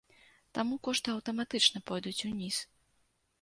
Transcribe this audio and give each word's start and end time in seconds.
Таму 0.57 0.79
кошты 0.87 1.13
аўтаматычна 1.15 1.83
пойдуць 1.93 2.25
уніз. 2.31 2.57